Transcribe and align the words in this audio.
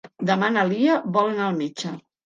Demà 0.29 0.49
na 0.55 0.63
Lia 0.71 0.97
vol 1.19 1.31
anar 1.35 1.47
al 1.51 1.63
metge. 1.65 1.95